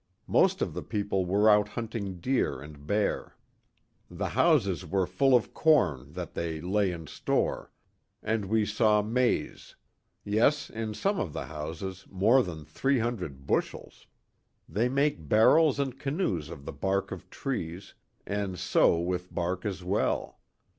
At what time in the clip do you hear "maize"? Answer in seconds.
9.03-9.75